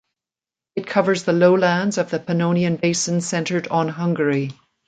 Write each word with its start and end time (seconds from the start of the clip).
It 0.75 0.87
covers 0.87 1.25
the 1.25 1.31
lowlands 1.31 1.99
of 1.99 2.09
the 2.09 2.17
Pannonian 2.17 2.77
Basin 2.81 3.21
centered 3.21 3.67
on 3.67 3.87
Hungary. 3.87 4.49